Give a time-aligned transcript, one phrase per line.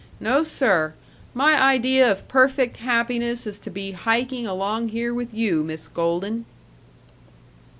[0.19, 0.95] No, sir;
[1.35, 6.45] my idea of perfect happiness is to be hiking along here with you, Miss Golden."